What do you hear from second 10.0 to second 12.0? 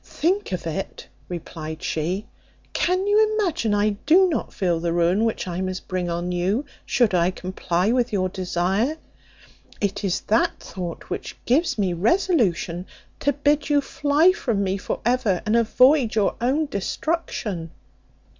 is that thought which gives me